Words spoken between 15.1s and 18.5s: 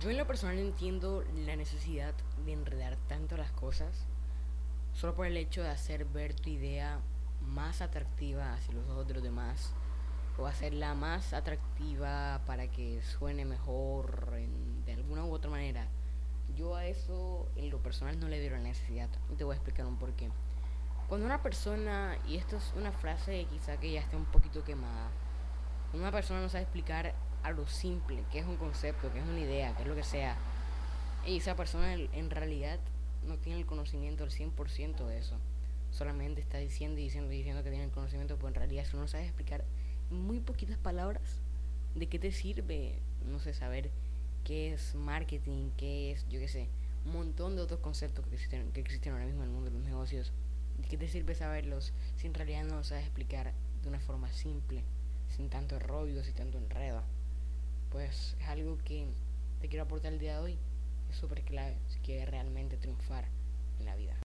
u otra manera. Yo a eso en lo personal no le